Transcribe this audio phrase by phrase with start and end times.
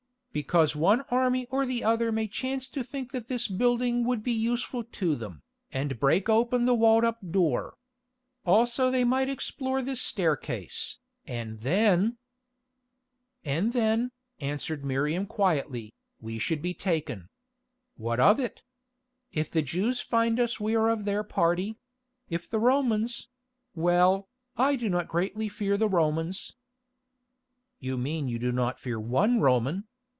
[0.33, 4.31] "Because one army or the other may chance to think that this building would be
[4.31, 5.43] useful to them,
[5.73, 7.75] and break open the walled up door.
[8.45, 12.17] Also they might explore this staircase, and then——"
[13.43, 17.27] "And then," answered Miriam quietly, "we should be taken.
[17.97, 18.61] What of it?
[19.33, 21.75] If the Jews find us we are of their party;
[22.29, 26.55] if the Romans—well, I do not greatly fear the Romans."
[27.81, 29.89] "You mean you do not fear one Roman.